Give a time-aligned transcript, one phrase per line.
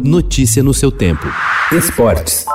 [0.00, 1.26] Notícia no seu tempo.
[1.70, 2.46] Esportes.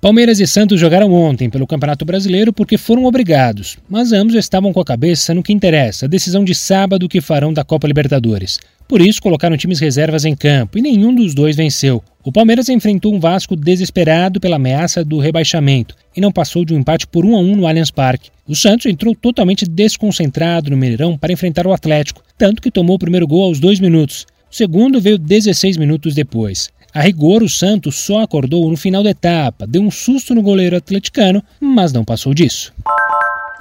[0.00, 4.80] Palmeiras e Santos jogaram ontem pelo Campeonato Brasileiro porque foram obrigados, mas ambos estavam com
[4.80, 8.58] a cabeça no que interessa, a decisão de sábado que farão da Copa Libertadores.
[8.88, 12.02] Por isso, colocaram times reservas em campo e nenhum dos dois venceu.
[12.24, 16.78] O Palmeiras enfrentou um Vasco desesperado pela ameaça do rebaixamento e não passou de um
[16.78, 18.30] empate por 1 a 1 no Allianz Parque.
[18.46, 22.98] O Santos entrou totalmente desconcentrado no Mineirão para enfrentar o Atlético, tanto que tomou o
[22.98, 24.24] primeiro gol aos dois minutos.
[24.48, 26.70] O segundo veio 16 minutos depois.
[26.94, 30.76] A rigor, o Santos só acordou no final da etapa, deu um susto no goleiro
[30.76, 32.72] atleticano, mas não passou disso.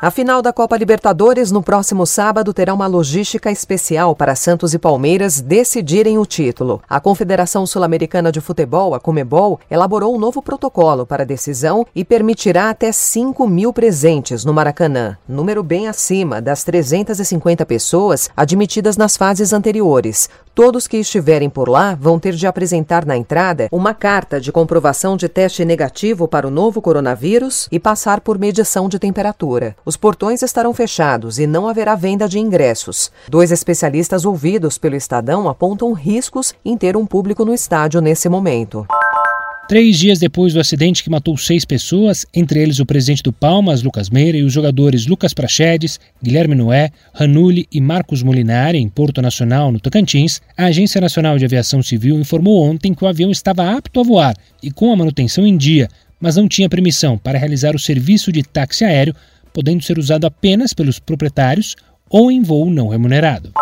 [0.04, 4.80] A final da Copa Libertadores no próximo sábado terá uma logística especial para Santos e
[4.80, 6.82] Palmeiras decidirem o título.
[6.90, 12.04] A Confederação Sul-Americana de Futebol, a Comebol, elaborou um novo protocolo para a decisão e
[12.04, 19.16] permitirá até 5 mil presentes no Maracanã, número bem acima das 350 pessoas admitidas nas
[19.16, 20.28] fases anteriores.
[20.54, 25.16] Todos que estiverem por lá vão ter de apresentar na entrada uma carta de comprovação
[25.16, 29.78] de teste negativo para o novo coronavírus e passar por medição de temperatura.
[29.86, 33.12] Os portões estarão fechados e não haverá venda de ingressos.
[33.30, 38.86] Dois especialistas ouvidos pelo Estadão apontam riscos em ter um público no estádio nesse momento.
[39.72, 43.82] Três dias depois do acidente que matou seis pessoas, entre eles o presidente do Palmas,
[43.82, 49.22] Lucas Meira, e os jogadores Lucas Prachedes, Guilherme Noé, Ranulli e Marcos Molinari, em Porto
[49.22, 53.72] Nacional, no Tocantins, a Agência Nacional de Aviação Civil informou ontem que o avião estava
[53.72, 55.88] apto a voar e com a manutenção em dia,
[56.20, 59.16] mas não tinha permissão para realizar o serviço de táxi aéreo,
[59.54, 61.78] podendo ser usado apenas pelos proprietários
[62.10, 63.54] ou em voo não remunerado.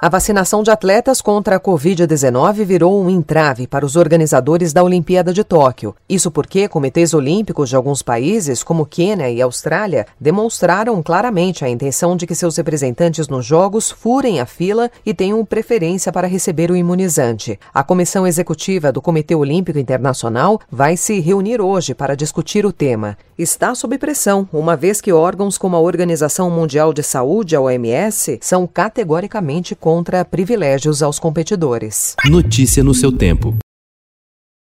[0.00, 5.32] A vacinação de atletas contra a Covid-19 virou um entrave para os organizadores da Olimpíada
[5.32, 5.92] de Tóquio.
[6.08, 12.16] Isso porque comitês olímpicos de alguns países, como Quênia e Austrália, demonstraram claramente a intenção
[12.16, 16.76] de que seus representantes nos Jogos furem a fila e tenham preferência para receber o
[16.76, 17.58] imunizante.
[17.74, 23.18] A comissão executiva do Comitê Olímpico Internacional vai se reunir hoje para discutir o tema.
[23.36, 28.38] Está sob pressão, uma vez que órgãos como a Organização Mundial de Saúde, a OMS,
[28.40, 29.87] são categoricamente contra
[30.24, 32.14] privilégios aos competidores.
[32.28, 33.56] Notícia no seu tempo.